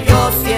yo 0.00 0.32
siento. 0.32 0.51